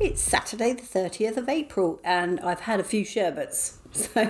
It's 0.00 0.22
Saturday, 0.22 0.74
the 0.74 0.82
30th 0.82 1.36
of 1.38 1.48
April, 1.48 1.98
and 2.04 2.38
I've 2.38 2.60
had 2.60 2.78
a 2.78 2.84
few 2.84 3.04
sherbets. 3.04 3.74
So, 3.90 4.28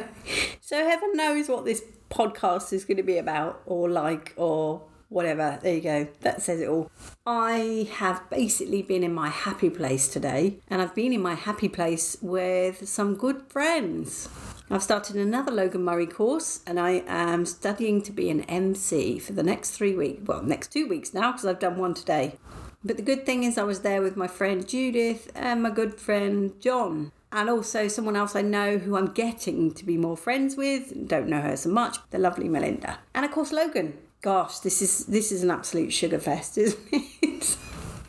so 0.60 0.76
heaven 0.88 1.10
knows 1.14 1.48
what 1.48 1.64
this 1.64 1.82
podcast 2.10 2.72
is 2.72 2.84
going 2.84 2.96
to 2.96 3.02
be 3.02 3.18
about, 3.18 3.60
or 3.66 3.90
like, 3.90 4.32
or 4.36 4.82
whatever. 5.08 5.58
There 5.60 5.74
you 5.74 5.80
go. 5.80 6.08
That 6.20 6.40
says 6.40 6.60
it 6.60 6.68
all. 6.68 6.90
I 7.26 7.88
have 7.94 8.30
basically 8.30 8.82
been 8.82 9.02
in 9.02 9.12
my 9.12 9.28
happy 9.28 9.68
place 9.68 10.06
today, 10.08 10.60
and 10.68 10.80
I've 10.80 10.94
been 10.94 11.12
in 11.12 11.20
my 11.20 11.34
happy 11.34 11.68
place 11.68 12.16
with 12.22 12.88
some 12.88 13.16
good 13.16 13.42
friends. 13.48 14.28
I've 14.70 14.82
started 14.82 15.16
another 15.16 15.50
Logan 15.50 15.82
Murray 15.82 16.06
course 16.06 16.60
and 16.66 16.78
I 16.78 17.02
am 17.06 17.46
studying 17.46 18.02
to 18.02 18.12
be 18.12 18.28
an 18.28 18.42
MC 18.42 19.18
for 19.18 19.32
the 19.32 19.42
next 19.42 19.70
three 19.70 19.96
weeks. 19.96 20.26
Well, 20.26 20.42
next 20.42 20.70
two 20.72 20.86
weeks 20.86 21.14
now 21.14 21.32
because 21.32 21.46
I've 21.46 21.58
done 21.58 21.78
one 21.78 21.94
today. 21.94 22.36
But 22.84 22.96
the 22.96 23.02
good 23.02 23.26
thing 23.26 23.42
is, 23.42 23.58
I 23.58 23.64
was 23.64 23.80
there 23.80 24.02
with 24.02 24.16
my 24.16 24.28
friend 24.28 24.66
Judith 24.66 25.30
and 25.34 25.62
my 25.62 25.70
good 25.70 25.94
friend 25.94 26.52
John. 26.60 27.12
And 27.30 27.50
also 27.50 27.88
someone 27.88 28.16
else 28.16 28.34
I 28.34 28.42
know 28.42 28.78
who 28.78 28.96
I'm 28.96 29.12
getting 29.12 29.72
to 29.74 29.84
be 29.84 29.96
more 29.96 30.16
friends 30.16 30.56
with. 30.56 31.08
Don't 31.08 31.28
know 31.28 31.42
her 31.42 31.56
so 31.56 31.68
much. 31.68 31.98
The 32.10 32.18
lovely 32.18 32.48
Melinda. 32.48 33.00
And 33.14 33.24
of 33.24 33.32
course 33.32 33.52
Logan. 33.52 33.98
Gosh, 34.20 34.60
this 34.60 34.80
is 34.82 35.06
this 35.06 35.30
is 35.30 35.42
an 35.42 35.50
absolute 35.50 35.92
sugar 35.92 36.18
fest, 36.18 36.58
isn't 36.58 36.80
it? 36.90 37.56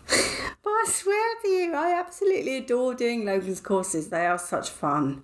but 0.08 0.70
I 0.70 0.86
swear 0.88 1.36
to 1.42 1.48
you, 1.50 1.74
I 1.76 2.00
absolutely 2.00 2.58
adore 2.58 2.94
doing 2.94 3.26
Logan's 3.26 3.60
courses. 3.60 4.10
They 4.10 4.26
are 4.26 4.40
such 4.40 4.70
fun 4.70 5.24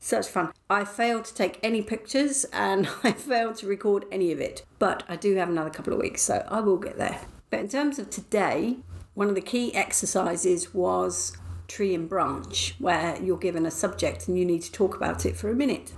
such 0.00 0.28
fun. 0.28 0.52
I 0.70 0.84
failed 0.84 1.24
to 1.26 1.34
take 1.34 1.58
any 1.62 1.82
pictures 1.82 2.46
and 2.52 2.88
I 3.02 3.12
failed 3.12 3.56
to 3.56 3.66
record 3.66 4.04
any 4.10 4.32
of 4.32 4.40
it, 4.40 4.64
but 4.78 5.02
I 5.08 5.16
do 5.16 5.34
have 5.36 5.48
another 5.48 5.70
couple 5.70 5.92
of 5.92 5.98
weeks, 5.98 6.22
so 6.22 6.46
I 6.48 6.60
will 6.60 6.78
get 6.78 6.98
there. 6.98 7.20
But 7.50 7.60
in 7.60 7.68
terms 7.68 7.98
of 7.98 8.10
today, 8.10 8.76
one 9.14 9.28
of 9.28 9.34
the 9.34 9.40
key 9.40 9.74
exercises 9.74 10.74
was 10.74 11.36
tree 11.66 11.94
and 11.94 12.08
branch, 12.08 12.74
where 12.78 13.20
you're 13.22 13.36
given 13.36 13.66
a 13.66 13.70
subject 13.70 14.28
and 14.28 14.38
you 14.38 14.44
need 14.44 14.62
to 14.62 14.72
talk 14.72 14.96
about 14.96 15.26
it 15.26 15.36
for 15.36 15.50
a 15.50 15.54
minute. 15.54 15.92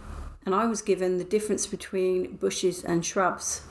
And 0.44 0.54
I 0.54 0.66
was 0.66 0.82
given 0.82 1.18
the 1.18 1.24
difference 1.24 1.66
between 1.66 2.36
bushes 2.36 2.82
and 2.82 3.04
shrubs 3.04 3.62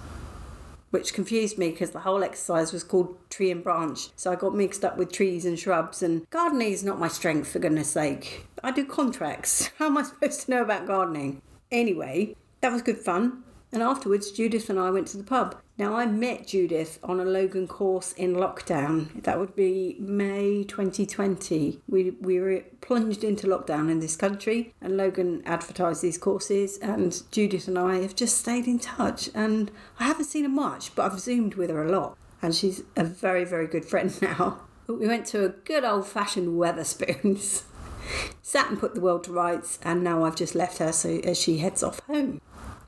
which 0.92 1.14
confused 1.14 1.58
me 1.58 1.70
because 1.70 1.92
the 1.92 2.00
whole 2.00 2.24
exercise 2.24 2.74
was 2.74 2.84
called 2.84 3.16
tree 3.30 3.52
and 3.52 3.64
branch. 3.64 4.10
So 4.16 4.32
I 4.32 4.36
got 4.36 4.56
mixed 4.56 4.84
up 4.84 4.98
with 4.98 5.12
trees 5.12 5.46
and 5.46 5.58
shrubs, 5.58 6.02
and 6.02 6.30
gardening 6.30 6.72
is 6.72 6.84
not 6.84 7.00
my 7.00 7.08
strength, 7.08 7.52
for 7.52 7.60
goodness 7.60 7.90
sake. 7.90 8.46
I 8.64 8.72
do 8.72 8.86
contracts. 8.86 9.70
How 9.78 9.88
am 9.88 9.98
I 9.98 10.04
supposed 10.04 10.42
to 10.42 10.52
know 10.52 10.62
about 10.62 10.88
gardening? 10.88 11.42
Anyway, 11.72 12.36
that 12.62 12.72
was 12.72 12.82
good 12.82 12.98
fun. 12.98 13.44
And 13.72 13.84
afterwards, 13.84 14.32
Judith 14.32 14.70
and 14.70 14.80
I 14.80 14.90
went 14.90 15.08
to 15.10 15.18
the 15.18 15.24
pub. 15.24 15.56
Now, 15.78 15.96
I 15.96 16.08
met 16.08 16.48
Judith 16.48 17.00
on 17.04 17.20
a 17.20 17.26
Logan 17.26 17.68
course 17.68 18.14
in 18.14 18.34
lockdown. 18.34 19.24
That 19.24 19.40
would 19.40 19.56
be 19.56 19.96
May 20.00 20.64
2020. 20.64 21.80
We, 21.88 22.12
we 22.20 22.40
were 22.40 22.64
plunged 22.82 23.24
into 23.24 23.48
lockdown 23.48 23.92
in 23.92 24.00
this 24.00 24.16
country, 24.16 24.74
and 24.82 24.98
Logan 24.98 25.44
advertised 25.46 26.02
these 26.02 26.18
courses. 26.18 26.78
And 26.80 27.22
Judith 27.32 27.68
and 27.68 27.78
I 27.78 27.98
have 27.98 28.16
just 28.16 28.38
stayed 28.40 28.68
in 28.68 28.80
touch. 28.80 29.30
And 29.36 29.72
I 30.00 30.06
haven't 30.06 30.26
seen 30.26 30.44
her 30.44 30.50
much, 30.50 30.96
but 30.96 31.12
I've 31.12 31.20
Zoomed 31.20 31.56
with 31.56 31.70
her 31.70 31.84
a 31.84 31.92
lot. 31.92 32.18
And 32.42 32.56
she's 32.56 32.84
a 32.96 33.04
very, 33.04 33.46
very 33.46 33.68
good 33.68 33.86
friend 33.86 34.20
now. 34.22 34.62
But 34.88 35.00
we 35.00 35.08
went 35.08 35.28
to 35.28 35.46
a 35.46 35.50
good 35.50 35.84
old 35.84 36.08
fashioned 36.08 36.58
Wetherspoons. 36.60 37.64
Sat 38.42 38.70
and 38.70 38.80
put 38.80 38.96
the 38.96 39.02
world 39.02 39.26
to 39.26 39.32
rights, 39.32 39.78
and 39.84 40.04
now 40.04 40.24
I've 40.24 40.36
just 40.36 40.56
left 40.56 40.80
her 40.80 40.92
so 40.92 41.20
as 41.20 41.40
she 41.40 41.60
heads 41.60 41.84
off 41.84 42.00
home. 42.08 42.42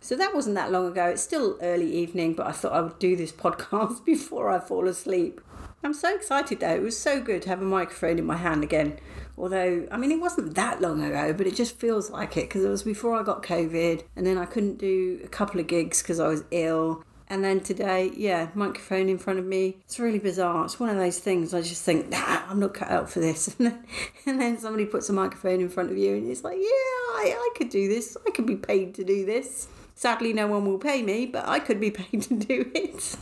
So 0.04 0.16
that 0.16 0.34
wasn't 0.34 0.56
that 0.56 0.72
long 0.72 0.88
ago. 0.88 1.06
It's 1.06 1.22
still 1.22 1.60
early 1.62 1.90
evening, 1.96 2.34
but 2.34 2.48
I 2.48 2.52
thought 2.52 2.74
I 2.74 2.82
would 2.82 2.98
do 2.98 3.16
this 3.16 3.32
podcast 3.46 4.04
before 4.04 4.50
I 4.50 4.60
fall 4.60 4.88
asleep. 4.88 5.40
I'm 5.84 5.94
so 5.94 6.14
excited 6.14 6.60
though. 6.60 6.76
It 6.76 6.82
was 6.82 6.98
so 6.98 7.22
good 7.22 7.44
to 7.44 7.50
have 7.50 7.62
a 7.62 7.66
microphone 7.66 8.18
in 8.18 8.26
my 8.26 8.38
hand 8.38 8.64
again. 8.64 9.00
Although, 9.38 9.88
I 9.92 9.98
mean, 9.98 10.12
it 10.12 10.20
wasn't 10.20 10.56
that 10.56 10.82
long 10.82 11.04
ago, 11.04 11.34
but 11.34 11.48
it 11.48 11.56
just 11.56 11.78
feels 11.78 12.10
like 12.10 12.36
it 12.36 12.50
because 12.50 12.64
it 12.64 12.70
was 12.70 12.84
before 12.84 13.20
I 13.20 13.24
got 13.24 13.44
COVID 13.44 14.04
and 14.16 14.26
then 14.26 14.38
I 14.38 14.46
couldn't 14.46 14.80
do 14.80 15.22
a 15.24 15.28
couple 15.28 15.60
of 15.60 15.68
gigs 15.68 16.02
because 16.02 16.20
I 16.20 16.28
was 16.28 16.44
ill. 16.52 17.04
And 17.30 17.44
then 17.44 17.62
today, 17.62 18.12
yeah, 18.16 18.50
microphone 18.56 19.08
in 19.08 19.18
front 19.18 19.40
of 19.40 19.46
me. 19.46 19.78
It's 19.86 20.00
really 20.00 20.20
bizarre. 20.20 20.66
It's 20.66 20.80
one 20.80 20.90
of 20.90 20.98
those 20.98 21.20
things 21.20 21.54
I 21.54 21.62
just 21.62 21.84
think, 21.84 22.10
nah, 22.10 22.42
I'm 22.50 22.60
not 22.60 22.74
cut 22.74 22.90
out 22.90 23.10
for 23.10 23.20
this. 23.20 23.56
And 23.60 23.68
then, 23.68 23.86
and 24.26 24.42
then 24.42 24.58
somebody 24.58 24.86
puts 24.86 25.10
a 25.10 25.14
microphone 25.14 25.62
in 25.62 25.70
front 25.70 25.92
of 25.92 25.98
you 25.98 26.16
and 26.16 26.30
it's 26.30 26.44
like, 26.44 26.58
yeah, 26.58 26.64
I, 26.64 27.36
I 27.38 27.50
could 27.56 27.70
do 27.70 27.88
this. 27.88 28.18
I 28.28 28.32
could 28.32 28.48
be 28.48 28.58
paid 28.58 28.96
to 28.96 29.04
do 29.04 29.26
this. 29.26 29.68
Sadly, 30.02 30.34
no 30.34 30.48
one 30.48 30.66
will 30.66 30.80
pay 30.80 31.04
me, 31.04 31.28
but 31.28 31.48
I 31.48 31.60
could 31.60 31.80
be 31.80 31.92
paid 31.92 32.24
to 32.24 32.34
do 32.34 32.72
it. 32.74 33.18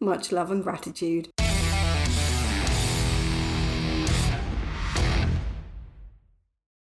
Much 0.00 0.32
love 0.32 0.50
and 0.50 0.60
gratitude. 0.60 1.28